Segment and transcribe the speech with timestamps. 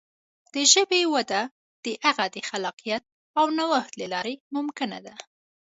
[0.53, 1.41] د ژبې وده
[1.85, 3.03] د هغې د خلاقیت
[3.39, 5.15] او نوښت له لارې ممکنه ده.